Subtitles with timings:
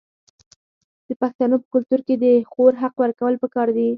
[1.07, 3.87] د پښتنو په کلتور کې د خور حق ورکول پکار دي.